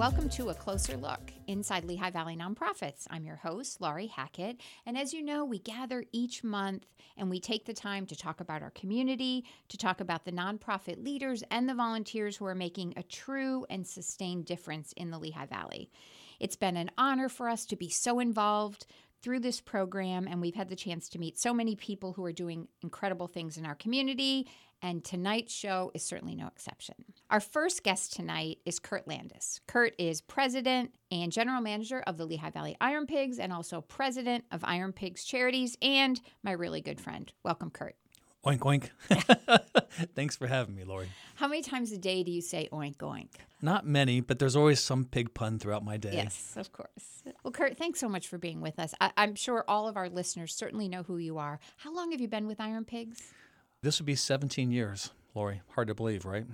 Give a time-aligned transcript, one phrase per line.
[0.00, 3.06] Welcome to a closer look inside Lehigh Valley Nonprofits.
[3.10, 4.58] I'm your host, Laurie Hackett.
[4.86, 6.86] And as you know, we gather each month
[7.18, 11.04] and we take the time to talk about our community, to talk about the nonprofit
[11.04, 15.44] leaders and the volunteers who are making a true and sustained difference in the Lehigh
[15.44, 15.90] Valley.
[16.38, 18.86] It's been an honor for us to be so involved
[19.20, 22.32] through this program, and we've had the chance to meet so many people who are
[22.32, 24.48] doing incredible things in our community.
[24.80, 26.94] And tonight's show is certainly no exception.
[27.30, 29.60] Our first guest tonight is Kurt Landes.
[29.68, 34.44] Kurt is president and general manager of the Lehigh Valley Iron Pigs and also president
[34.50, 37.32] of Iron Pigs Charities and my really good friend.
[37.44, 37.94] Welcome, Kurt.
[38.44, 38.88] Oink oink.
[40.16, 41.08] Thanks for having me, Laurie.
[41.36, 43.28] How many times a day do you say oink oink?
[43.62, 46.14] Not many, but there's always some pig pun throughout my day.
[46.14, 47.22] Yes, of course.
[47.44, 48.92] Well, Kurt, thanks so much for being with us.
[49.00, 51.60] I- I'm sure all of our listeners certainly know who you are.
[51.76, 53.34] How long have you been with Iron Pigs?
[53.82, 55.60] This would be 17 years, Laurie.
[55.76, 56.46] Hard to believe, right?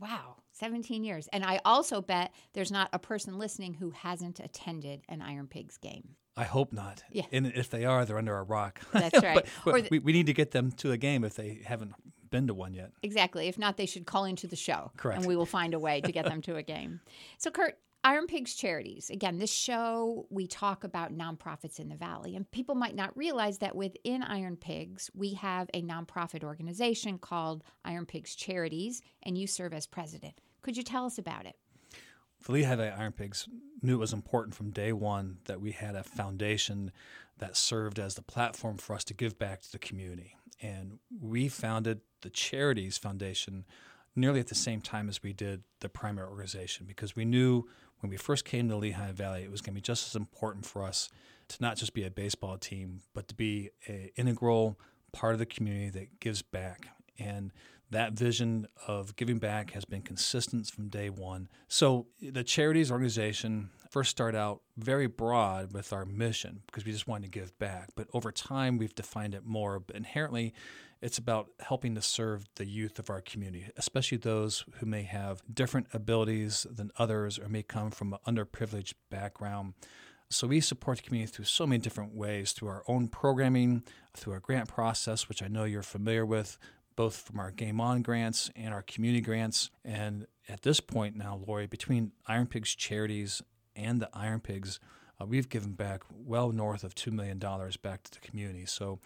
[0.00, 1.28] Wow, 17 years.
[1.32, 5.76] And I also bet there's not a person listening who hasn't attended an Iron Pigs
[5.76, 6.16] game.
[6.36, 7.02] I hope not.
[7.10, 7.24] Yeah.
[7.32, 8.80] And if they are, they're under a rock.
[8.92, 9.34] That's right.
[9.34, 11.60] but but Or th- we, we need to get them to a game if they
[11.64, 11.92] haven't
[12.30, 12.92] been to one yet.
[13.02, 13.48] Exactly.
[13.48, 14.90] If not, they should call into the show.
[14.96, 15.18] Correct.
[15.18, 17.00] And we will find a way to get them to a game.
[17.38, 19.10] So, Kurt, Iron Pigs Charities.
[19.10, 22.34] Again, this show, we talk about nonprofits in the Valley.
[22.34, 27.62] And people might not realize that within Iron Pigs, we have a nonprofit organization called
[27.84, 30.40] Iron Pigs Charities, and you serve as president.
[30.62, 31.56] Could you tell us about it?
[32.46, 33.46] The Lehigh Iron Pigs
[33.82, 36.92] knew it was important from day one that we had a foundation
[37.36, 40.36] that served as the platform for us to give back to the community.
[40.62, 43.66] And we founded the Charities Foundation
[44.16, 47.64] nearly at the same time as we did the primary organization because we knew
[48.00, 50.66] when we first came to Lehigh Valley it was going to be just as important
[50.66, 51.08] for us
[51.50, 54.78] to not just be a baseball team, but to be an integral
[55.12, 56.88] part of the community that gives back.
[57.18, 57.52] And
[57.90, 61.48] that vision of giving back has been consistent from day one.
[61.66, 67.08] So the charities organization first started out very broad with our mission because we just
[67.08, 67.88] wanted to give back.
[67.96, 69.80] But over time, we've defined it more.
[69.80, 70.54] But inherently,
[71.02, 75.42] it's about helping to serve the youth of our community, especially those who may have
[75.52, 79.74] different abilities than others or may come from an underprivileged background.
[80.28, 83.82] So we support the community through so many different ways through our own programming,
[84.14, 86.58] through our grant process, which I know you're familiar with,
[86.96, 89.70] both from our Game On grants and our community grants.
[89.84, 93.42] And at this point now, Laurie, between Iron Pigs charities
[93.74, 94.78] and the Iron Pigs,
[95.20, 98.66] uh, we've given back well north of $2 million back to the community.
[98.66, 99.00] So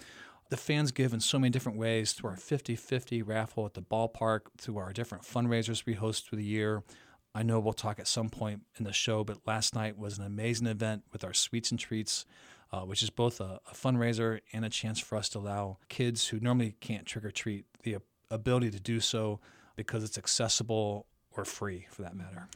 [0.50, 3.82] the fans give in so many different ways through our 50 50 raffle at the
[3.82, 6.82] ballpark, through our different fundraisers we host through the year.
[7.34, 10.24] I know we'll talk at some point in the show, but last night was an
[10.24, 12.26] amazing event with our Sweets and Treats,
[12.72, 16.28] uh, which is both a, a fundraiser and a chance for us to allow kids
[16.28, 17.96] who normally can't trick or treat the
[18.30, 19.40] ability to do so
[19.74, 21.06] because it's accessible
[21.36, 22.48] or free for that matter.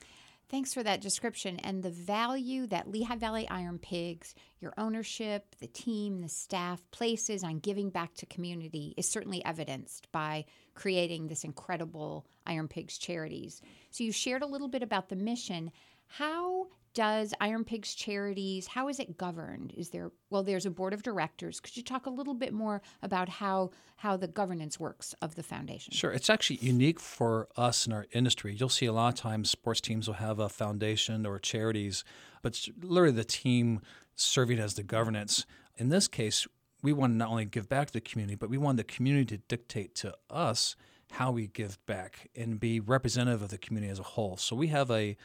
[0.50, 5.66] Thanks for that description and the value that Lehigh Valley Iron Pigs, your ownership, the
[5.66, 11.44] team, the staff places on giving back to community is certainly evidenced by creating this
[11.44, 13.60] incredible Iron Pigs charities.
[13.90, 15.70] So you shared a little bit about the mission.
[16.06, 19.72] How does Iron Pigs Charities, how is it governed?
[19.76, 21.60] Is there well there's a board of directors.
[21.60, 25.44] Could you talk a little bit more about how how the governance works of the
[25.44, 25.92] foundation?
[25.92, 26.10] Sure.
[26.10, 28.52] It's actually unique for us in our industry.
[28.52, 32.02] You'll see a lot of times sports teams will have a foundation or charities,
[32.42, 33.80] but literally the team
[34.16, 35.46] serving as the governance.
[35.76, 36.48] In this case,
[36.82, 39.36] we want to not only give back to the community, but we want the community
[39.36, 40.74] to dictate to us
[41.12, 44.36] how we give back and be representative of the community as a whole.
[44.36, 45.16] So we have a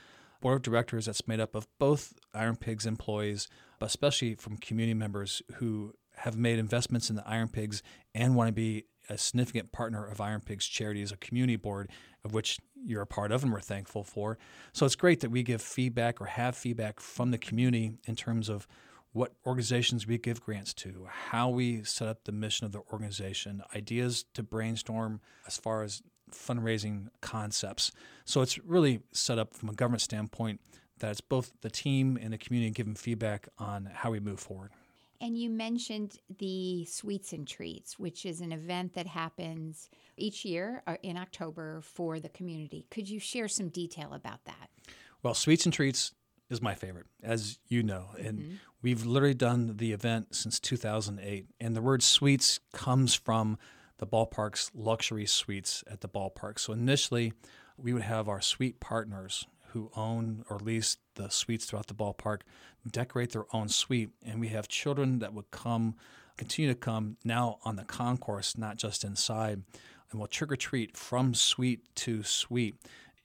[0.44, 3.48] board of directors that's made up of both Iron Pigs employees,
[3.80, 7.82] but especially from community members who have made investments in the Iron Pigs
[8.14, 11.90] and want to be a significant partner of Iron Pigs Charities, a community board
[12.26, 14.38] of which you're a part of and we're thankful for.
[14.74, 18.50] So it's great that we give feedback or have feedback from the community in terms
[18.50, 18.68] of
[19.14, 23.62] what organizations we give grants to, how we set up the mission of the organization,
[23.74, 26.02] ideas to brainstorm as far as
[26.34, 27.92] fundraising concepts.
[28.26, 30.62] So it's really set up from a government standpoint
[31.00, 34.72] that it's both the team and the community giving feedback on how we move forward.
[35.20, 40.84] And you mentioned the Sweets and Treats, which is an event that happens each year
[40.86, 42.86] uh, in October for the community.
[42.92, 44.70] Could you share some detail about that?
[45.22, 46.12] Well, Sweets and Treats
[46.50, 48.08] is my favorite, as you know.
[48.20, 48.54] And mm-hmm.
[48.82, 51.48] we've literally done the event since 2008.
[51.60, 53.58] And the word sweets comes from
[54.04, 56.60] the ballpark's luxury suites at the ballpark.
[56.60, 57.32] So initially,
[57.78, 62.42] we would have our suite partners who own or lease the suites throughout the ballpark
[62.92, 64.10] decorate their own suite.
[64.22, 65.96] And we have children that would come,
[66.36, 69.64] continue to come now on the concourse, not just inside,
[70.12, 72.76] and will trick or treat from suite to suite.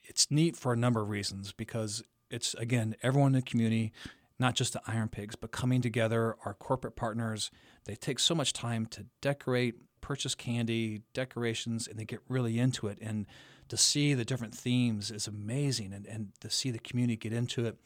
[0.05, 3.93] It's neat for a number of reasons because it's again everyone in the community,
[4.39, 6.37] not just the Iron Pigs, but coming together.
[6.45, 7.51] Our corporate partners
[7.85, 9.75] they take so much time to decorate,
[10.09, 12.97] purchase candy, decorations, and they get really into it.
[13.03, 13.27] And
[13.69, 17.67] to see the different themes is amazing, and, and to see the community get into
[17.67, 17.77] it.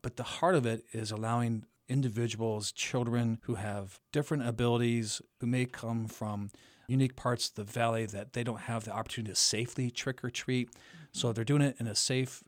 [0.00, 5.64] But the heart of it is allowing individuals, children who have different abilities, who may
[5.64, 6.52] come from
[6.86, 10.30] unique parts of the valley that they don't have the opportunity to safely trick or
[10.30, 10.70] treat.
[11.10, 12.44] So they're doing it in a safe,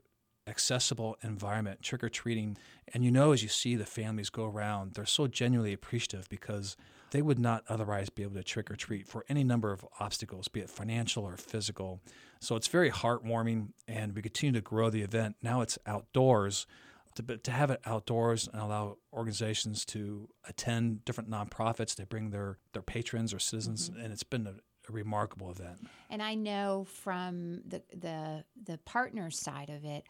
[0.46, 2.56] accessible environment, trick or treating.
[2.92, 6.76] And you know, as you see the families go around, they're so genuinely appreciative because
[7.10, 10.48] they would not otherwise be able to trick or treat for any number of obstacles,
[10.48, 12.00] be it financial or physical.
[12.40, 15.36] So it's very heartwarming, and we continue to grow the event.
[15.42, 16.66] Now it's outdoors.
[17.14, 22.58] To, to have it outdoors and allow organizations to attend different nonprofits, they bring their,
[22.72, 24.00] their patrons or citizens, mm-hmm.
[24.00, 24.54] and it's been a,
[24.88, 25.86] a remarkable event.
[26.10, 30.02] And I know from the the the partner side of it,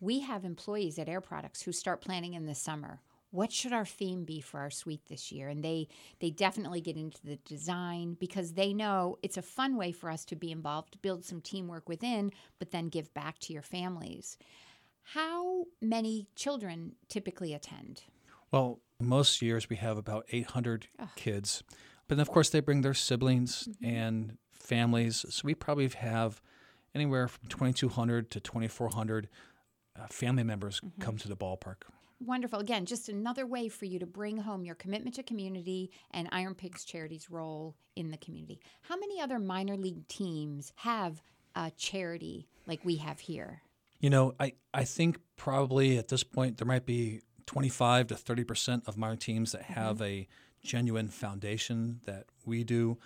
[0.00, 3.00] we have employees at Air Products who start planning in the summer.
[3.30, 5.48] What should our theme be for our suite this year?
[5.48, 5.86] And they
[6.18, 10.24] they definitely get into the design because they know it's a fun way for us
[10.26, 14.36] to be involved build some teamwork within but then give back to your families.
[15.02, 18.02] How many children typically attend?
[18.50, 21.10] Well most years we have about 800 oh.
[21.14, 21.62] kids
[22.08, 23.84] but of course they bring their siblings mm-hmm.
[23.84, 25.24] and families.
[25.28, 26.42] So we probably have
[26.94, 29.28] anywhere from 2200 to 2400
[30.00, 31.02] uh, family members mm-hmm.
[31.02, 31.82] come to the ballpark
[32.22, 32.58] Wonderful.
[32.58, 36.54] Again, just another way for you to bring home your commitment to community and Iron
[36.54, 38.60] Pigs Charity's role in the community.
[38.82, 41.22] How many other minor league teams have
[41.54, 43.62] a charity like we have here?
[44.00, 48.86] You know, I, I think probably at this point there might be 25 to 30%
[48.86, 50.04] of minor teams that have mm-hmm.
[50.04, 50.28] a
[50.62, 52.98] genuine foundation that we do.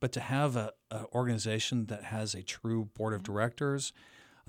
[0.00, 0.70] But to have an
[1.14, 3.32] organization that has a true board of mm-hmm.
[3.32, 3.94] directors,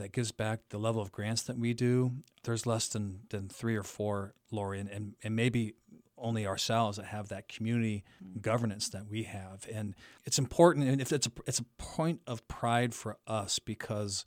[0.01, 2.11] that gives back the level of grants that we do,
[2.43, 5.73] there's less than, than three or four, Laurie, and, and, and maybe
[6.17, 8.41] only ourselves that have that community mm.
[8.41, 9.65] governance that we have.
[9.73, 9.95] And
[10.25, 14.25] it's important, and if it's a, it's a point of pride for us because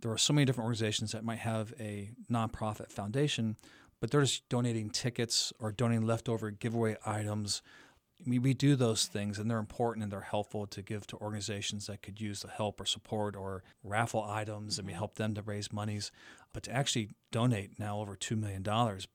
[0.00, 3.56] there are so many different organizations that might have a nonprofit foundation,
[4.00, 7.62] but they're just donating tickets or donating leftover giveaway items
[8.24, 11.86] we, we do those things and they're important and they're helpful to give to organizations
[11.86, 14.98] that could use the help or support or raffle items and we mm-hmm.
[14.98, 16.10] help them to raise monies
[16.52, 18.62] but to actually donate now over $2 million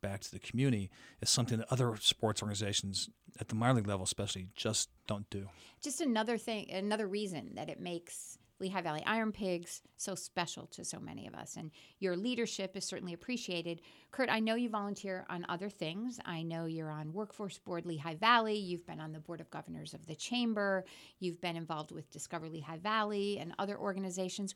[0.01, 3.09] back to the community is something that other sports organizations
[3.39, 5.47] at the minor league level especially just don't do
[5.81, 10.85] just another thing another reason that it makes Lehigh Valley Iron Pigs so special to
[10.85, 11.57] so many of us.
[11.57, 13.81] And your leadership is certainly appreciated.
[14.11, 16.19] Kurt, I know you volunteer on other things.
[16.25, 18.55] I know you're on Workforce Board Lehigh Valley.
[18.55, 20.85] You've been on the Board of Governors of the Chamber.
[21.19, 24.53] You've been involved with Discover Lehigh Valley and other organizations.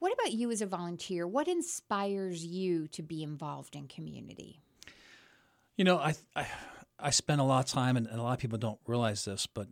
[0.00, 1.26] What about you as a volunteer?
[1.26, 4.60] What inspires you to be involved in community?
[5.76, 6.46] You know, I, I,
[6.98, 9.46] I spend a lot of time, and, and a lot of people don't realize this,
[9.46, 9.68] but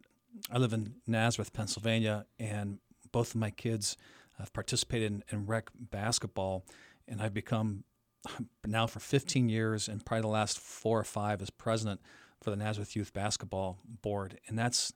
[0.51, 2.79] I live in Nazareth, Pennsylvania, and
[3.13, 3.97] both of my kids
[4.39, 6.65] have participated in, in rec basketball,
[7.07, 7.85] and I've become
[8.67, 12.01] now for 15 years and probably the last four or five as president
[12.43, 14.93] for the Nazareth Youth Basketball Board, and that's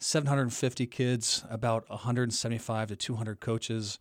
[0.00, 3.98] 750 kids, about 175 to 200 coaches.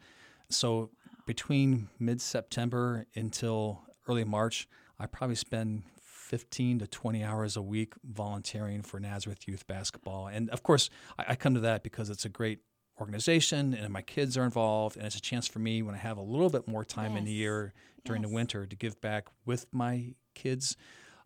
[0.50, 0.92] So
[1.26, 4.68] between mid-September until early March,
[5.00, 10.28] I probably spend 15 to 20 hours a week volunteering for Nazareth Youth Basketball.
[10.28, 12.60] And of course, I come to that because it's a great
[13.00, 16.18] organization and my kids are involved and it's a chance for me when i have
[16.18, 17.20] a little bit more time yes.
[17.20, 17.74] in the year
[18.06, 18.30] during yes.
[18.30, 20.76] the winter to give back with my kids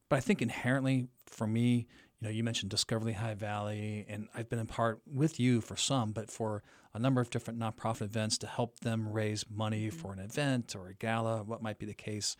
[0.09, 1.87] but i think inherently for me
[2.19, 5.75] you know you mentioned discover Lehigh valley and i've been in part with you for
[5.75, 6.63] some but for
[6.93, 9.97] a number of different nonprofit events to help them raise money mm-hmm.
[9.97, 12.35] for an event or a gala what might be the case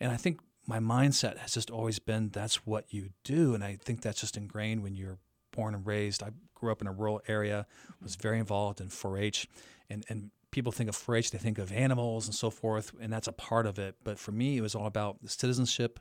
[0.00, 3.76] and i think my mindset has just always been that's what you do and i
[3.82, 5.18] think that's just ingrained when you're
[5.56, 6.22] born and raised.
[6.22, 7.66] I grew up in a rural area,
[8.02, 9.46] was very involved in 4-H,
[9.88, 13.28] and and people think of 4-H, they think of animals and so forth, and that's
[13.28, 13.94] a part of it.
[14.02, 16.00] But for me, it was all about citizenship,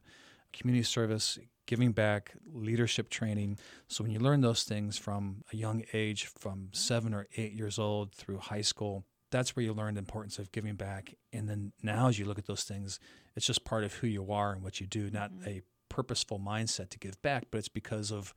[0.53, 3.59] community service, giving back, leadership training.
[3.87, 7.77] So when you learn those things from a young age, from seven or eight years
[7.77, 11.15] old through high school, that's where you learn the importance of giving back.
[11.33, 12.99] And then now, as you look at those things,
[13.35, 15.49] it's just part of who you are and what you do, not mm-hmm.
[15.49, 18.33] a purposeful mindset to give back, but it's because of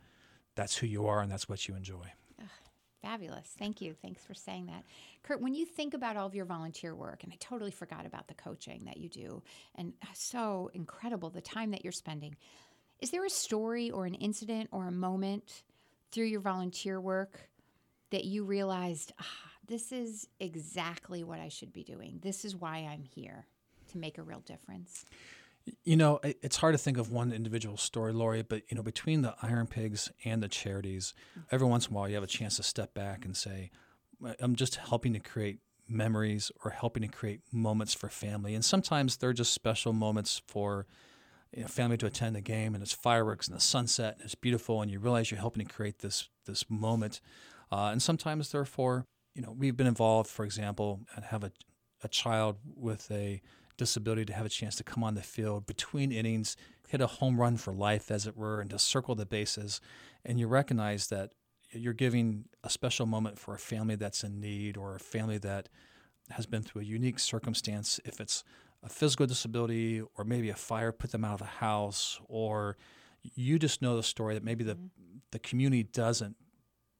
[0.58, 2.12] that's who you are and that's what you enjoy.
[3.00, 3.54] fabulous.
[3.56, 3.94] Thank you.
[4.02, 4.82] Thanks for saying that.
[5.22, 8.26] Kurt, when you think about all of your volunteer work, and I totally forgot about
[8.26, 9.40] the coaching that you do,
[9.76, 12.34] and so incredible the time that you're spending,
[12.98, 15.62] is there a story or an incident or a moment
[16.10, 17.48] through your volunteer work
[18.10, 19.24] that you realized, ah,
[19.68, 22.18] this is exactly what I should be doing?
[22.20, 23.46] This is why I'm here
[23.92, 25.04] to make a real difference?
[25.84, 29.22] You know, it's hard to think of one individual story, Laurie, but you know, between
[29.22, 31.14] the Iron Pigs and the charities,
[31.50, 33.70] every once in a while you have a chance to step back and say,
[34.40, 35.58] I'm just helping to create
[35.88, 38.54] memories or helping to create moments for family.
[38.54, 40.86] And sometimes they're just special moments for
[41.54, 44.34] you know, family to attend a game and it's fireworks and the sunset and it's
[44.34, 47.20] beautiful and you realize you're helping to create this this moment.
[47.72, 51.52] Uh, and sometimes they're for, you know, we've been involved, for example, and have a,
[52.02, 53.40] a child with a
[53.78, 56.56] disability to have a chance to come on the field between innings,
[56.86, 59.80] hit a home run for life, as it were, and to circle the bases.
[60.24, 61.32] And you recognize that
[61.70, 65.68] you're giving a special moment for a family that's in need or a family that
[66.30, 68.00] has been through a unique circumstance.
[68.04, 68.44] If it's
[68.82, 72.76] a physical disability or maybe a fire put them out of the house, or
[73.34, 75.18] you just know the story that maybe the, mm-hmm.
[75.30, 76.36] the community doesn't.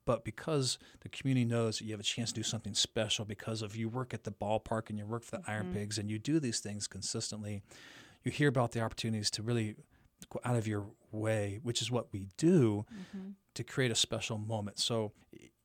[0.09, 3.61] But because the community knows that you have a chance to do something special because
[3.61, 5.50] of you work at the ballpark and you work for the mm-hmm.
[5.50, 7.61] Iron Pigs and you do these things consistently,
[8.25, 9.77] you hear about the opportunities to really
[10.31, 13.33] go out of your way, which is what we do mm-hmm.
[13.53, 14.79] to create a special moment.
[14.79, 15.12] So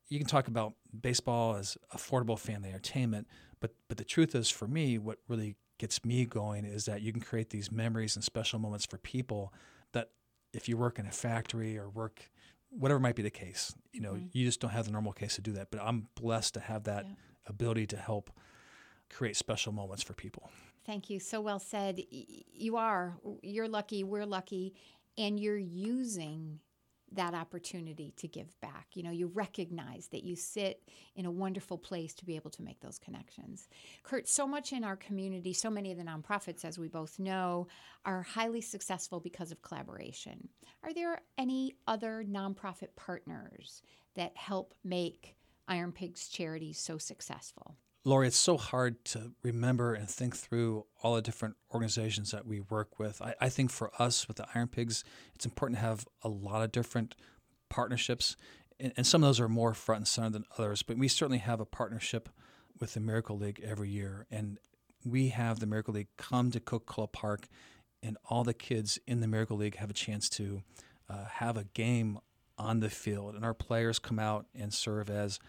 [0.10, 3.30] you can talk about baseball as affordable family entertainment,
[3.62, 7.14] but but the truth is for me, what really gets me going is that you
[7.14, 9.54] can create these memories and special moments for people
[9.94, 10.10] that
[10.52, 12.30] if you work in a factory or work
[12.78, 14.28] whatever might be the case, you know, mm-hmm.
[14.32, 15.70] you just don't have the normal case to do that.
[15.72, 17.14] But I'm blessed to have that yeah.
[17.48, 18.32] ability to help
[19.10, 20.50] create special moments for people.
[20.86, 21.20] Thank you.
[21.20, 22.02] So well said.
[22.10, 23.18] You are.
[23.42, 24.04] You're lucky.
[24.04, 24.74] We're lucky.
[25.18, 26.60] And you're using
[27.16, 28.88] that opportunity to give back.
[28.94, 30.82] You know, you recognize that you sit
[31.16, 33.68] in a wonderful place to be able to make those connections.
[34.04, 37.68] Kurt, so much in our community, so many of the nonprofits, as we both know,
[38.06, 40.50] are highly successful because of collaboration.
[40.84, 43.82] Are there any other nonprofit partners
[44.16, 45.36] that help make
[45.68, 47.76] Iron Pigs charities so successful?
[48.06, 52.60] Laurie, it's so hard to remember and think through all the different organizations that we
[52.60, 53.22] work with.
[53.22, 55.06] I, I, think for us with the Iron Pigs,
[55.36, 57.16] it's important to have a lot of different
[57.70, 58.36] partnerships,
[58.78, 60.84] and, and some of those are more front and center than others.
[60.84, 62.28] But we certainly have a partnership
[62.78, 64.58] with the Miracle League every year, and
[65.06, 67.48] we have the Miracle League come to Coca-Cola Park,
[68.02, 70.62] and all the kids in the Miracle League have a chance to
[71.10, 72.20] uh, have a game
[72.58, 75.40] on the field, and our players come out and serve as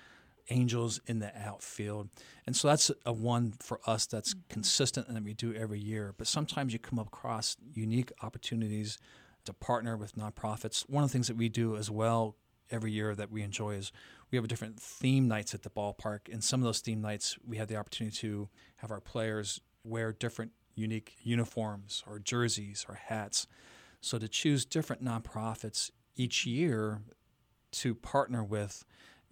[0.50, 2.08] angels in the outfield.
[2.46, 4.52] And so that's a one for us that's mm-hmm.
[4.52, 6.14] consistent and that we do every year.
[6.16, 8.98] But sometimes you come across unique opportunities
[9.44, 10.88] to partner with nonprofits.
[10.88, 12.36] One of the things that we do as well
[12.70, 13.92] every year that we enjoy is
[14.30, 16.32] we have a different theme nights at the ballpark.
[16.32, 20.12] And some of those theme nights, we have the opportunity to have our players wear
[20.12, 23.46] different unique uniforms or jerseys or hats.
[24.00, 27.02] So to choose different nonprofits each year
[27.72, 28.84] to partner with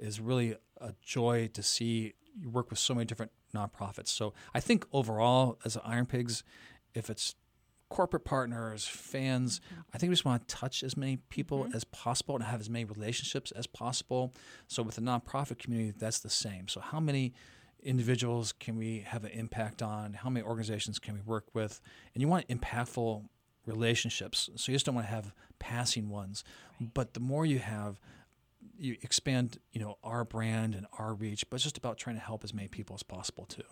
[0.02, 4.08] is really a joy to see you work with so many different nonprofits.
[4.08, 6.42] So I think overall, as Iron Pigs,
[6.94, 7.34] if it's
[7.88, 9.80] corporate partners, fans, mm-hmm.
[9.92, 11.76] I think we just want to touch as many people mm-hmm.
[11.76, 14.32] as possible and have as many relationships as possible.
[14.66, 16.68] So with the nonprofit community, that's the same.
[16.68, 17.34] So how many
[17.82, 20.14] individuals can we have an impact on?
[20.14, 21.80] How many organizations can we work with?
[22.14, 23.24] And you want impactful
[23.66, 24.48] relationships.
[24.56, 26.44] So you just don't want to have passing ones.
[26.80, 26.90] Right.
[26.94, 28.00] But the more you have,
[28.82, 32.22] you expand, you know, our brand and our reach, but it's just about trying to
[32.22, 33.62] help as many people as possible too.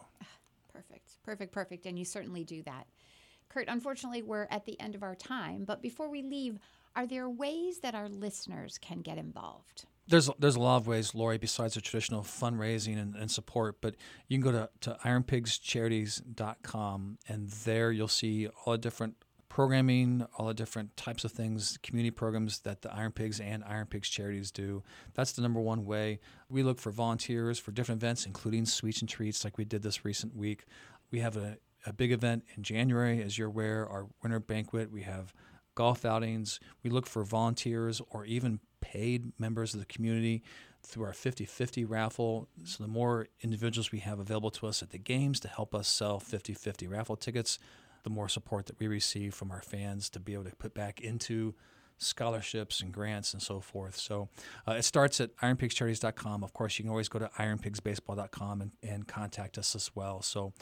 [0.73, 2.87] Perfect, perfect, perfect, and you certainly do that.
[3.49, 6.61] Kurt, unfortunately, we're at the end of our time, but before we leave,
[6.95, 9.87] are there ways that our listeners can get involved?
[10.07, 13.81] There's there's a lot of ways, Laurie, besides the traditional fundraising and, and support.
[13.81, 13.95] But
[14.29, 19.17] you can go to, to ironpigscharities.com, and there you'll see all the different
[19.51, 23.87] programming, all the different types of things, community programs that the Iron Pigs and Iron
[23.87, 24.83] Pigs charities do.
[25.15, 26.21] That's the number one way.
[26.49, 30.05] We look for volunteers for different events, including sweets and treats, like we did this
[30.05, 30.65] recent week.
[31.11, 34.91] We have a, a big event in January, as you're aware, our winter banquet.
[34.91, 35.35] We have
[35.75, 36.61] golf outings.
[36.85, 40.45] We look for volunteers or even paid members of the community
[40.83, 42.49] through our 50 50 raffle.
[42.65, 45.89] So, the more individuals we have available to us at the games to help us
[45.89, 47.59] sell 50 50 raffle tickets,
[48.03, 51.01] the more support that we receive from our fans to be able to put back
[51.01, 51.55] into
[51.99, 53.97] scholarships and grants and so forth.
[53.97, 54.29] So
[54.67, 56.43] uh, it starts at ironpigscharities.com.
[56.43, 60.23] Of course, you can always go to ironpigsbaseball.com and, and contact us as well.
[60.23, 60.55] So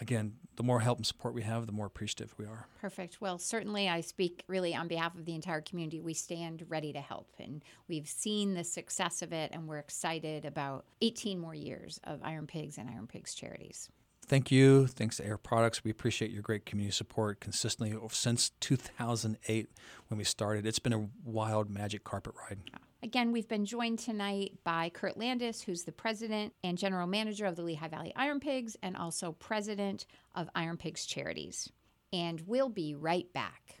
[0.00, 2.66] again, the more help and support we have, the more appreciative we are.
[2.80, 3.20] Perfect.
[3.20, 6.00] Well, certainly I speak really on behalf of the entire community.
[6.00, 10.44] We stand ready to help, and we've seen the success of it, and we're excited
[10.44, 13.88] about 18 more years of Iron Pigs and Iron Pigs charities
[14.26, 14.86] thank you.
[14.86, 15.84] Thanks to Air Products.
[15.84, 19.68] We appreciate your great community support consistently since 2008
[20.08, 20.66] when we started.
[20.66, 22.58] It's been a wild magic carpet ride.
[23.04, 27.56] Again, we've been joined tonight by Kurt Landes, who's the president and general manager of
[27.56, 31.68] the Lehigh Valley Iron Pigs and also president of Iron Pigs Charities.
[32.12, 33.78] and we'll be right back.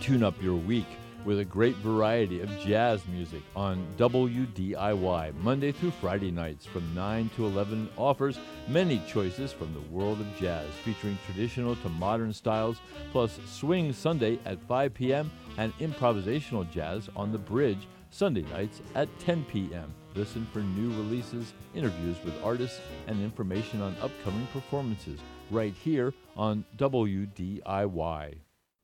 [0.00, 0.86] Tune up your week
[1.24, 7.30] with a great variety of jazz music on WDIY Monday through Friday nights from 9
[7.36, 8.38] to 11 offers
[8.68, 12.78] many choices from the world of jazz featuring traditional to modern styles
[13.12, 15.30] plus swing Sunday at 5 p.m.
[15.56, 19.92] and improvisational jazz on the bridge Sunday nights at 10 p.m.
[20.14, 25.18] Listen for new releases, interviews with artists, and information on upcoming performances
[25.50, 28.34] right here on WDIY.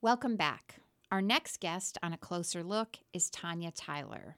[0.02, 0.79] Welcome back.
[1.12, 4.36] Our next guest on A Closer Look is Tanya Tyler.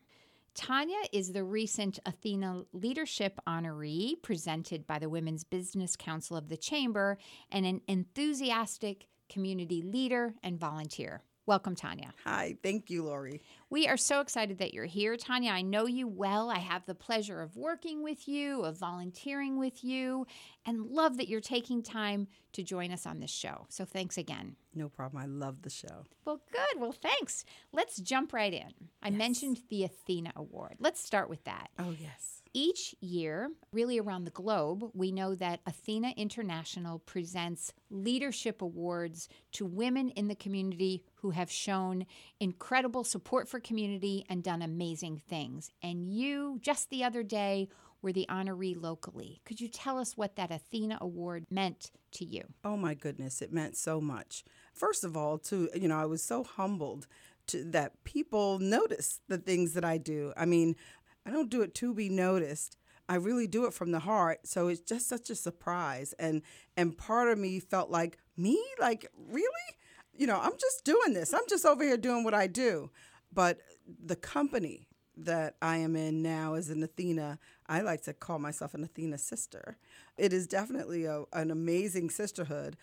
[0.55, 6.57] Tanya is the recent Athena Leadership Honoree presented by the Women's Business Council of the
[6.57, 7.19] Chamber
[7.50, 11.23] and an enthusiastic community leader and volunteer.
[11.45, 12.14] Welcome, Tanya.
[12.25, 13.43] Hi, thank you, Laurie.
[13.73, 15.50] We are so excited that you're here, Tanya.
[15.50, 16.50] I know you well.
[16.50, 20.26] I have the pleasure of working with you, of volunteering with you,
[20.67, 23.64] and love that you're taking time to join us on this show.
[23.71, 24.57] So thanks again.
[24.75, 25.23] No problem.
[25.23, 26.05] I love the show.
[26.26, 26.83] Well, good.
[26.83, 27.47] Well, thanks.
[27.73, 28.75] Let's jump right in.
[29.02, 29.17] I Yes.
[29.17, 30.76] mentioned the Athena Award.
[30.79, 31.71] Let's start with that.
[31.79, 32.43] Oh, yes.
[32.55, 39.64] Each year, really around the globe, we know that Athena International presents leadership awards to
[39.64, 42.05] women in the community who have shown
[42.41, 45.71] incredible support for community and done amazing things.
[45.83, 47.69] And you, just the other day,
[48.02, 49.40] were the honoree locally.
[49.45, 52.42] Could you tell us what that Athena Award meant to you?
[52.64, 53.40] Oh, my goodness.
[53.40, 54.45] It meant so much.
[54.75, 57.07] First of all, to, you know, I was so humbled
[57.47, 60.33] to, that people notice the things that I do.
[60.37, 60.75] I mean,
[61.25, 62.76] I don't do it to be noticed.
[63.09, 64.47] I really do it from the heart.
[64.47, 66.14] So it's just such a surprise.
[66.19, 66.42] And
[66.76, 68.62] and part of me felt like, me?
[68.81, 69.49] Like, really?
[70.14, 71.33] You know, I'm just doing this.
[71.33, 72.90] I'm just over here doing what I do.
[73.32, 73.58] But
[74.04, 77.38] the company that I am in now is an Athena.
[77.66, 79.76] I like to call myself an Athena sister.
[80.16, 82.76] It is definitely a, an amazing sisterhood.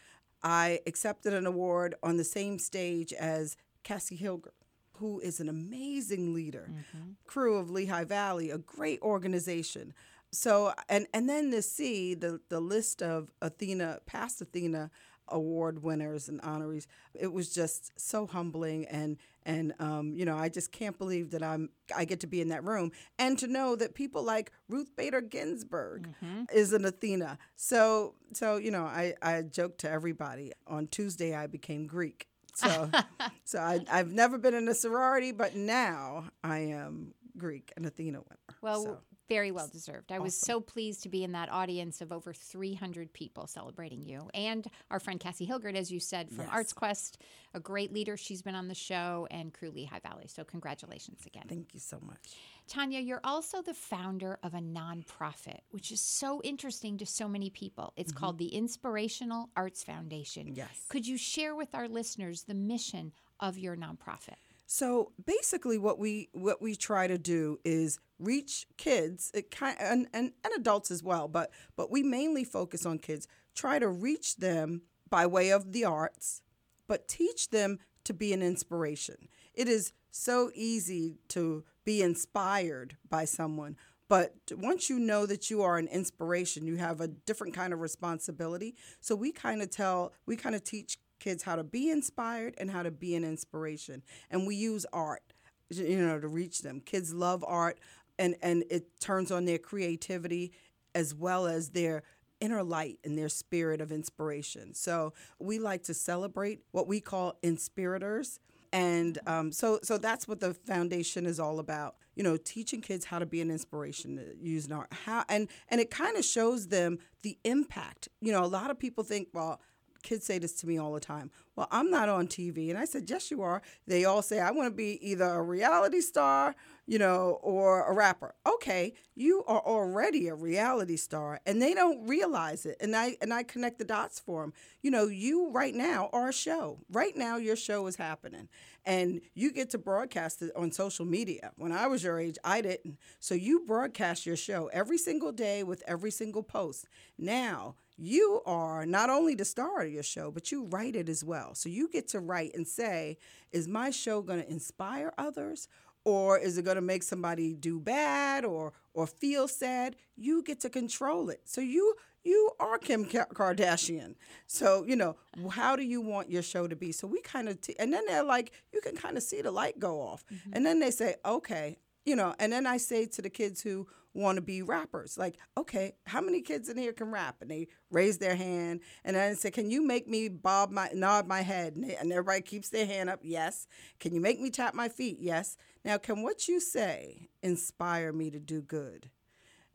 [0.44, 4.54] I accepted an award on the same stage as Kassie Hilgert,
[4.94, 6.70] who is an amazing leader.
[6.72, 7.12] Mm-hmm.
[7.26, 9.94] Crew of Lehigh Valley, a great organization.
[10.32, 14.92] So and and then to see the the list of Athena past Athena
[15.32, 20.50] award winners and honorees, it was just so humbling and and um, you know I
[20.50, 23.76] just can't believe that I'm I get to be in that room and to know
[23.76, 26.10] that people like Ruth Bader Ginsburg
[26.54, 27.38] is an Athena.
[27.56, 32.28] So so you know I I joke to everybody on Tuesday I became Greek.
[32.54, 32.90] So
[33.46, 38.20] so I, I've never been in a sorority, but now I am Greek, and Athena
[38.20, 38.58] winner.
[38.62, 38.98] Well, So,
[39.30, 40.12] very well deserved.
[40.12, 44.30] I was so pleased to be in that audience of over 300 people celebrating you.
[44.34, 46.74] And our friend Kassie Hilgert, as you said, from Yes.
[46.74, 47.18] ArtsQuest,
[47.54, 48.18] a great leader.
[48.18, 50.26] She's been on the show and Crew Lehigh Valley.
[50.28, 51.46] So, congratulations again.
[51.48, 52.36] thank you so much.
[52.68, 57.50] Tanya, you're also the founder of a nonprofit, which is so interesting to so many
[57.50, 57.94] people.
[57.96, 60.48] It's called the Inspirational Arts Foundation.
[60.48, 60.56] Mm-hmm.
[60.58, 60.86] Yes.
[60.90, 64.36] Could you share with our listeners the mission of your nonprofit?
[64.72, 70.06] So basically, what we what we try to do is reach kids, it kind and,
[70.14, 73.28] and and adults as well, but but we mainly focus on kids.
[73.56, 76.44] Try to reach them by way of the arts,
[76.88, 79.28] but teach them to be an inspiration.
[79.56, 83.76] It is so easy to be inspired by someone,
[84.08, 87.80] but once you know that you are an inspiration, you have a different kind of
[87.80, 88.76] responsibility.
[89.00, 92.72] So we kind of tell, we kind of teach kids how to be inspired and
[92.72, 94.04] how to be an inspiration.
[94.30, 95.24] And we use art,
[95.70, 96.82] you know, to reach them.
[96.82, 97.80] Kids love art
[98.18, 100.52] and, and it turns on their creativity
[100.94, 102.04] as well as their
[102.40, 104.74] inner light and their spirit of inspiration.
[104.74, 108.40] So we like to celebrate what we call inspirators.
[108.72, 111.96] And um, so, so that's what the foundation is all about.
[112.16, 115.80] You know, teaching kids how to be an inspiration, uh, using art, how, and and
[115.80, 118.10] it kind of shows them the impact.
[118.20, 119.62] You know, a lot of people think, well,
[120.04, 121.32] kids say this to me all the time.
[121.56, 122.70] Well, I'm not on TV.
[122.70, 123.62] And I said, Yes, you are.
[123.88, 126.56] They all say, I want to be either a reality star,
[126.88, 128.34] you know, or a rapper.
[128.48, 132.78] Okay, you are already a reality star and they don't realize it.
[132.80, 134.54] And I and I connect the dots for them.
[134.82, 136.80] You know, you right now are a show.
[136.92, 138.48] Right now your show is happening
[138.86, 141.52] and you get to broadcast it on social media.
[141.58, 142.98] When I was your age, I didn't.
[143.20, 146.88] So you broadcast your show every single day with every single post.
[147.18, 151.24] Now, you are not only the star of your show, but you write it as
[151.24, 151.54] well.
[151.54, 153.18] So you get to write and say,
[153.52, 155.68] is my show going to inspire others?
[156.06, 159.98] Or is it going to make somebody do bad or or feel sad?
[160.16, 161.42] You get to control it.
[161.44, 164.16] So you you are Kim Kardashian.
[164.48, 165.18] So you know
[165.52, 166.94] how do you want your show to be?
[166.94, 169.52] So we kind of t- and then they're like, you can kind of see the
[169.52, 170.52] light go off, mm-hmm.
[170.54, 173.88] and then they say, okay, you know, and then I say to the kids who
[174.20, 177.38] want to be rappers, like, okay, how many kids in here can rap?
[177.42, 180.90] And they raise their hand, and then I say, can you make me bob my
[180.94, 181.76] nod my head?
[181.76, 183.20] And, they, and everybody keeps their hand up.
[183.24, 183.68] Yes.
[184.00, 185.18] Can you make me tap my feet?
[185.20, 185.58] Yes.
[185.84, 189.10] Now, can what you say inspire me to do good?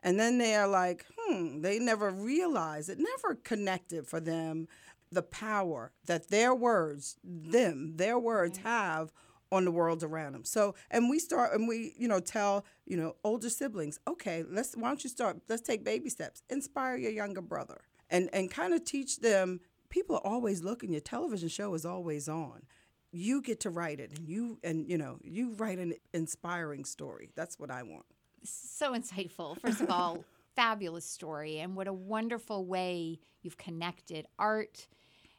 [0.03, 4.67] And then they are like, hmm, they never realized it never connected for them
[5.11, 9.11] the power that their words, them, their words have
[9.51, 10.43] on the world around them.
[10.43, 14.75] So, and we start and we, you know, tell, you know, older siblings, okay, let's
[14.75, 16.41] why don't you start, let's take baby steps.
[16.49, 21.01] Inspire your younger brother and and kind of teach them people are always looking, your
[21.01, 22.63] television show is always on.
[23.11, 27.29] You get to write it and you and you know, you write an inspiring story.
[27.35, 28.05] That's what I want.
[28.43, 29.59] So insightful.
[29.59, 34.87] First of all, fabulous story and what a wonderful way you've connected art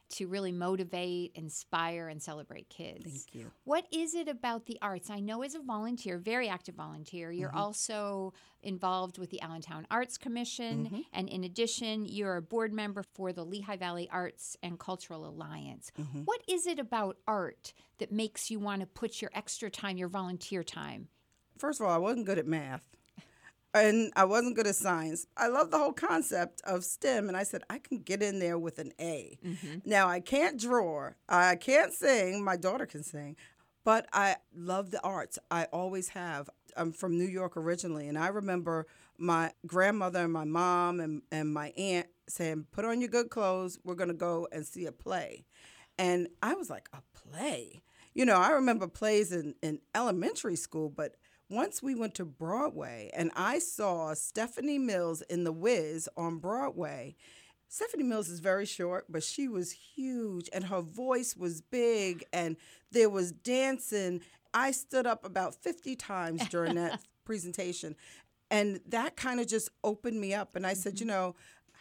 [0.09, 3.03] to really motivate, inspire, and celebrate kids.
[3.03, 3.51] Thank you.
[3.65, 5.09] What is it about the arts?
[5.09, 7.57] I know as a volunteer, very active volunteer, you're Mm-hmm.
[7.57, 10.85] also involved with the Allentown Arts Commission.
[10.85, 10.99] Mm-hmm.
[11.13, 15.91] And in addition, you're a board member for the Lehigh Valley Arts and Cultural Alliance.
[15.99, 16.21] Mm-hmm.
[16.23, 20.09] What is it about art that makes you want to put your extra time, your
[20.09, 21.07] volunteer time?
[21.57, 22.87] First of all, I wasn't good at math.
[23.85, 25.27] And I wasn't good at science.
[25.35, 28.57] I love the whole concept of STEM, and I said I can get in there
[28.57, 29.37] with an A.
[29.45, 29.79] Mm-hmm.
[29.85, 32.43] Now I can't draw, I can't sing.
[32.43, 33.35] My daughter can sing,
[33.83, 35.39] but I love the arts.
[35.49, 36.49] I always have.
[36.75, 38.85] I'm from New York originally, and I remember
[39.17, 43.79] my grandmother and my mom and, and my aunt saying, "Put on your good clothes.
[43.83, 45.45] We're gonna go and see a play,"
[45.97, 47.81] and I was like, "A play."
[48.13, 51.15] You know, I remember plays in, in elementary school, but
[51.49, 57.15] once we went to Broadway and I saw Stephanie Mills in The Wiz on Broadway,
[57.69, 62.55] Stephanie Mills is very short, but she was huge and her voice was big and
[62.91, 64.21] there was dancing.
[64.53, 67.95] I stood up about 50 times during that presentation.
[68.49, 70.55] And that kind of just opened me up.
[70.55, 71.15] And I said, you mm-hmm.
[71.15, 71.35] know,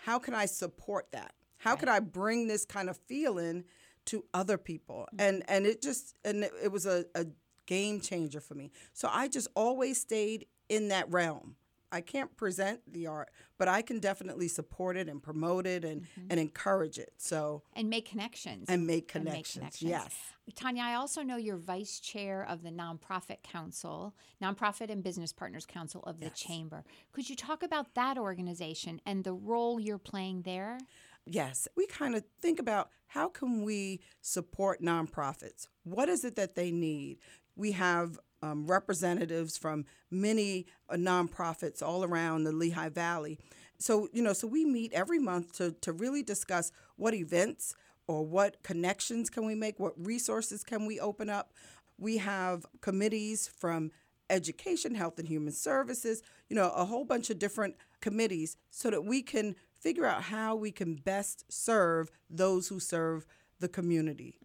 [0.05, 1.33] how can I support that?
[1.59, 3.65] How could I bring this kind of feeling
[4.07, 5.09] to other people?
[5.15, 5.21] Mm-hmm.
[5.21, 7.27] And and it just and it, it was a, a
[7.67, 8.71] game changer for me.
[8.93, 11.57] So I just always stayed in that realm.
[11.93, 16.03] I can't present the art, but I can definitely support it and promote it and,
[16.03, 16.27] mm-hmm.
[16.31, 17.13] and encourage it.
[17.17, 18.67] So And make connections.
[18.69, 19.81] and make and connections.
[19.81, 20.13] Yes.
[20.55, 25.67] Tanya, I also know you're vice chair of the Nonprofit Council, Nonprofit and Business Partners
[25.67, 26.85] Council of the Chamber.
[27.13, 30.79] Could you talk about that organization and the role you're playing there?
[31.25, 35.67] Yes, we kind of think about how can we support nonprofits?
[35.83, 37.19] What is it that they need?
[37.57, 43.39] We have um, representatives from many uh, nonprofits all around the Lehigh Valley.
[43.79, 47.75] So, you know, so we meet every month to, to really discuss what events
[48.07, 51.53] or what connections can we make, what resources can we open up.
[51.99, 53.91] We have committees from
[54.31, 59.05] education, health and human services, you know, a whole bunch of different committees so that
[59.05, 63.27] we can figure out how we can best serve those who serve
[63.61, 64.39] the community.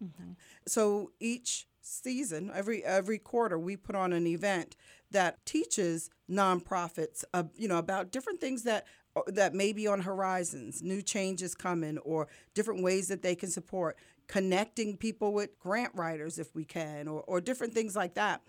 [0.66, 4.76] So each season, every every quarter, we put on an event
[5.10, 8.86] that teaches nonprofits, uh, you know, about different things that
[9.26, 13.96] that may be on horizons, new changes coming, or different ways that they can support.
[14.28, 18.40] Connecting people with grant writers if we can, or, or different things like that.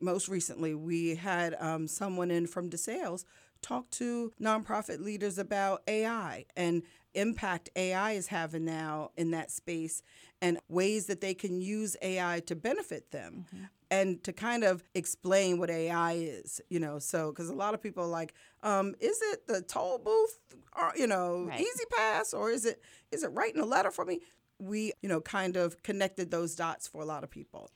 [0.00, 3.24] Most recently, we had um, someone in from DeSales
[3.62, 6.82] talk to nonprofit leaders about AI and
[7.14, 10.02] impact AI is having now in that space
[10.40, 13.46] and ways that they can use AI to benefit them
[13.90, 16.98] and to kind of explain what AI is, you know.
[16.98, 20.38] So, because a lot of people are like, um, is it the toll booth,
[20.76, 21.60] or, you know, Right.
[21.60, 24.20] Easy Pass, or is it is it writing a letter for me?
[24.58, 27.70] We, you know, kind of connected those dots for a lot of people.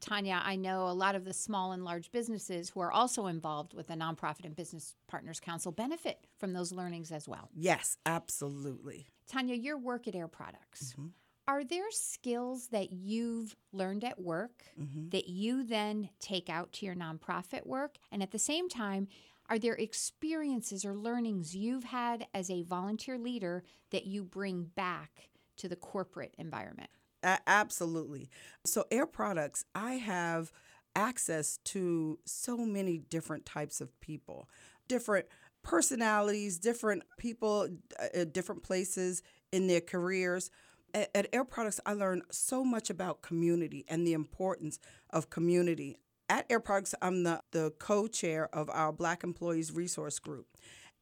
[0.00, 3.74] Tanya, I know a lot of the small and large businesses who are also involved
[3.74, 7.50] with the Nonprofit and Business Partners Council benefit from those learnings as well.
[7.54, 9.08] Yes, absolutely.
[9.28, 10.92] Tanya, your work at Air Products.
[10.92, 11.08] Mm-hmm.
[11.46, 15.08] Are there skills that you've learned at work Mm-hmm.
[15.10, 17.96] that you then take out to your nonprofit work?
[18.12, 19.08] And at the same time,
[19.50, 25.30] are there experiences or learnings you've had as a volunteer leader that you bring back
[25.56, 26.90] to the corporate environment?
[27.22, 28.30] Absolutely.
[28.64, 30.52] So, Air Products, I have
[30.94, 34.48] access to so many different types of people,
[34.88, 35.26] different
[35.62, 37.68] personalities, different people
[38.00, 40.50] uh, different places in their careers.
[40.94, 44.78] At, at Air Products, I learned so much about community and the importance
[45.10, 45.96] of community.
[46.28, 50.46] At Air Products, I'm the, the co chair of our Black Employees Resource Group.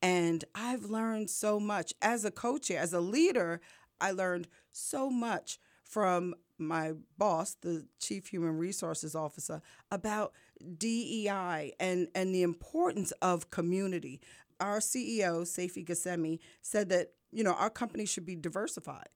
[0.03, 3.61] And I've learned so much as a co chair, as a leader,
[4.01, 10.33] I learned so much from my boss, the chief human resources officer, about
[10.79, 14.21] DEI and, and the importance of community.
[14.59, 19.09] Our CEO, Seifi Ghasemi, said that you know our company should be diversified.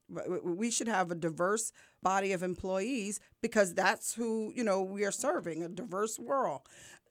[0.43, 1.71] We should have a diverse
[2.03, 6.61] body of employees because that's who you know we are serving a diverse world.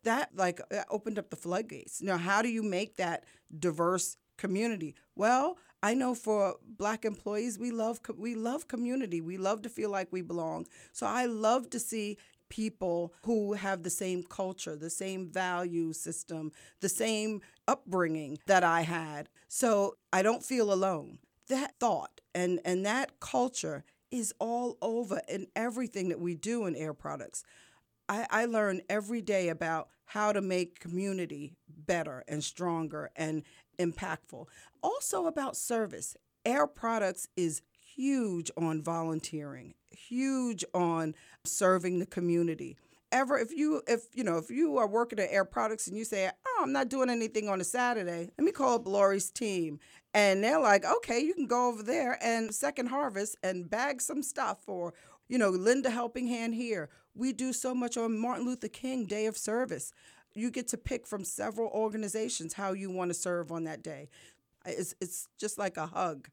[0.04, 2.00] That like opened up the floodgates.
[2.00, 3.24] Now, how do you make that
[3.58, 4.94] diverse community?
[5.16, 9.20] Well, I know for black employees, we love we love community.
[9.20, 10.66] We love to feel like we belong.
[10.92, 16.52] So I love to see people who have the same culture, the same value system,
[16.80, 19.28] the same upbringing that I had.
[19.48, 21.18] So I don't feel alone.
[21.48, 26.74] That thought and and that culture is all over in everything that we do in
[26.76, 27.44] Air Products.
[28.08, 33.42] I, I learn every day about how to make community better and stronger and
[33.80, 34.46] impactful.
[34.82, 36.16] Also about service.
[36.44, 41.14] Air Products is huge on volunteering, huge on
[41.44, 42.76] serving the community.
[43.12, 46.04] Ever if you if you know if you are working at Air Products and you
[46.04, 49.80] say, "Oh, I'm not doing anything on a Saturday," let me call up Laurie's team,
[50.14, 54.22] and they're like, "Okay, you can go over there and Second Harvest and bag some
[54.22, 54.94] stuff or
[55.30, 56.90] you know, Linda Helping Hand here.
[57.14, 59.92] We do so much on Martin Luther King Day of Service
[60.40, 64.08] you get to pick from several organizations how you want to serve on that day.
[64.64, 66.28] It's, it's just like a hug.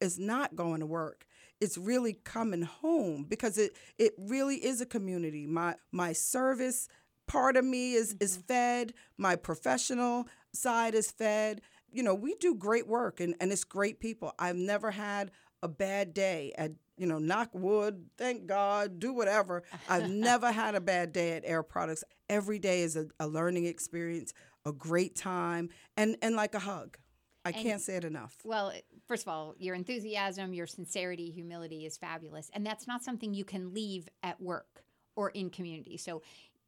[0.00, 1.26] It's not going to work.
[1.60, 5.46] It's really coming home because it, it really is a community.
[5.46, 6.88] My, my service
[7.26, 8.24] part of me is, mm-hmm.
[8.24, 11.60] is fed, my professional side is fed.
[11.92, 14.32] You know, we do great work and, and it's great people.
[14.38, 15.30] I've never had
[15.62, 19.62] a bad day at you know, knock wood, thank God, do whatever.
[19.88, 22.04] I've never had a bad day at Air Products.
[22.28, 24.34] Every day is a, a learning experience,
[24.66, 26.98] a great time, and, and like a hug.
[27.46, 28.36] I and, can't say it enough.
[28.44, 28.74] Well,
[29.08, 32.50] first of all, your enthusiasm, your sincerity, humility is fabulous.
[32.52, 34.84] And that's not something you can leave at work
[35.16, 35.96] or in community.
[35.96, 36.20] So,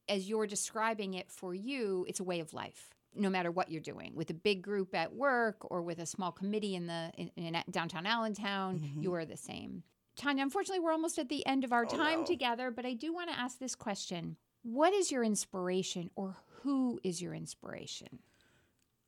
[0.08, 3.80] as you're describing it for you, it's a way of life no matter what you're
[3.80, 7.30] doing with a big group at work or with a small committee in the in,
[7.36, 9.02] in downtown allentown mm-hmm.
[9.02, 9.82] you are the same
[10.16, 12.26] Tanya, unfortunately, we're almost at the end of our oh, time no.
[12.26, 17.00] together, but I do want to ask this question What is your inspiration, or who
[17.02, 18.20] is your inspiration?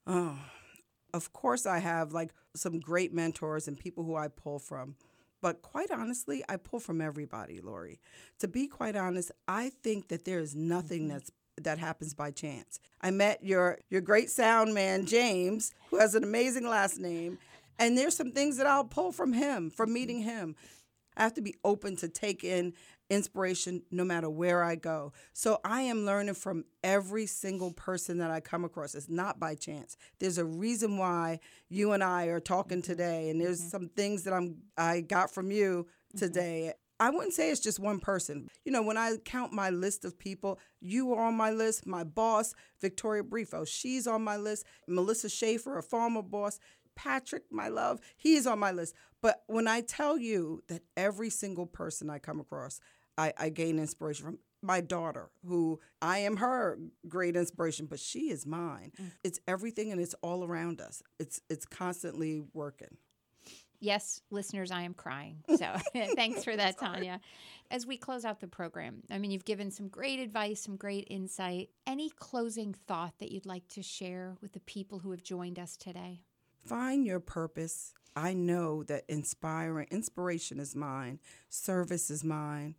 [0.07, 0.39] Oh,
[1.13, 4.97] of course, I have like some great mentors and people who I pull from.
[5.41, 8.01] But quite honestly, I pull from everybody, Laurie.
[8.39, 11.09] To be quite honest, I think that there is nothing mm-hmm.
[11.09, 12.81] that's that happens by chance.
[13.01, 17.39] I met your your great sound man James, who has an amazing last name,
[17.79, 20.57] and there's some things that I'll pull from him from meeting him.
[21.17, 22.75] I have to be open to take in
[23.11, 25.13] inspiration no matter where I go.
[25.33, 28.95] So I am learning from every single person that I come across.
[28.95, 29.97] It's not by chance.
[30.19, 33.69] There's a reason why you and I are talking today and there's mm-hmm.
[33.69, 36.19] some things that I'm I got from you mm-hmm.
[36.19, 36.63] today.
[36.69, 36.79] Mm-hmm.
[37.01, 38.49] I wouldn't say it's just one person.
[38.65, 41.87] You know, when I count my list of people, you are on my list.
[41.87, 44.65] My boss, Victoria Brifo, she's on my list.
[44.87, 46.61] Melissa Schaeffer, a former boss,
[46.95, 48.95] Patrick, my love, he's on my list.
[49.25, 52.79] But when I tell you that every single person I come across,
[53.17, 58.31] I, I gain inspiration from my daughter, who I am her great inspiration, but she
[58.31, 58.93] is mine.
[59.01, 59.13] Mm.
[59.25, 61.03] It's everything and it's all around us.
[61.19, 62.99] It's it's constantly working.
[63.81, 65.39] Yes, listeners, I am crying.
[65.57, 65.75] So
[66.17, 67.19] thanks for that, Tanya.
[67.71, 71.07] As we close out the program, I mean, you've given some great advice, some great
[71.09, 71.71] insight.
[71.87, 75.79] Any closing thought that you'd like to share with the people who have joined us
[75.79, 76.21] today?
[76.67, 77.95] Find your purpose.
[78.17, 82.77] I know that inspiring inspiration is mine, service is mine.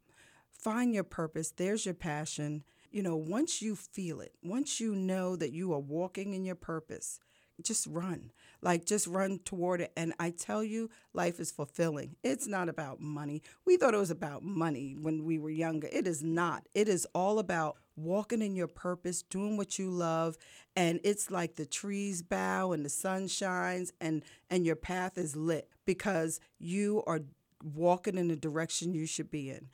[0.51, 1.51] Find your purpose.
[1.51, 2.63] There's your passion.
[2.91, 6.55] You know, once you feel it, once you know that you are walking in your
[6.55, 7.19] purpose,
[7.63, 8.31] just run.
[8.61, 9.91] Like, just run toward it.
[9.95, 12.15] And I tell you, life is fulfilling.
[12.23, 13.41] It's not about money.
[13.65, 15.87] We thought it was about money when we were younger.
[15.91, 16.67] It is not.
[16.73, 20.37] It is all about walking in your purpose, doing what you love.
[20.75, 25.35] And it's like the trees bow and the sun shines and, and your path is
[25.35, 27.21] lit because you are
[27.63, 29.69] walking in the direction you should be in.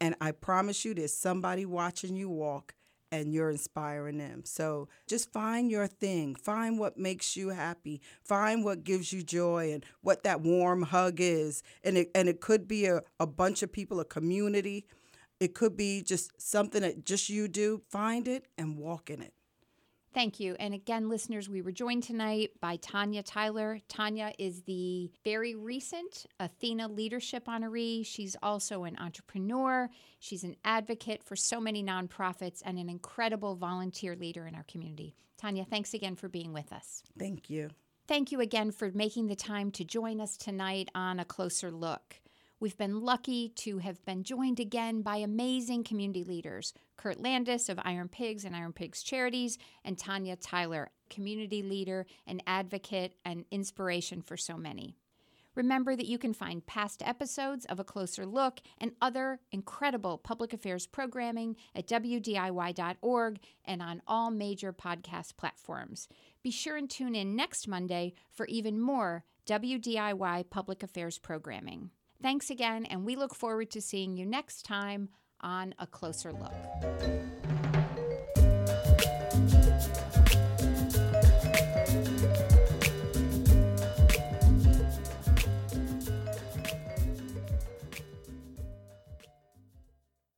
[0.00, 2.74] And I promise you, there's somebody watching you walk
[3.12, 4.42] and you're inspiring them.
[4.44, 6.34] So just find your thing.
[6.34, 8.00] Find what makes you happy.
[8.22, 11.62] Find what gives you joy and what that warm hug is.
[11.82, 14.86] And it and it could be a, a bunch of people, a community.
[15.40, 17.82] It could be just something that just you do.
[17.88, 19.32] Find it and walk in it.
[20.12, 20.56] Thank you.
[20.58, 23.80] And again, listeners, we were joined tonight by Tanya Tyler.
[23.88, 28.04] Tanya is the very recent Athena Leadership Honoree.
[28.04, 29.88] She's also an entrepreneur.
[30.18, 35.14] She's an advocate for so many nonprofits and an incredible volunteer leader in our community.
[35.38, 37.04] Tanya, thanks again for being with us.
[37.16, 37.70] Thank you.
[38.08, 42.16] Thank you again for making the time to join us tonight on A Closer Look.
[42.60, 47.80] We've been lucky to have been joined again by amazing community leaders Kurt Landes of
[47.82, 54.20] Iron Pigs and Iron Pigs Charities, and Tanya Tyler, community leader and advocate and inspiration
[54.20, 54.94] for so many.
[55.54, 60.52] Remember that you can find past episodes of A Closer Look and other incredible public
[60.52, 66.08] affairs programming at WDIY.org and on all major podcast platforms.
[66.42, 71.90] Be sure and tune in next Monday for even more WDIY public affairs programming.
[72.22, 75.08] Thanks again, and we look forward to seeing you next time
[75.40, 77.39] on A Closer Look.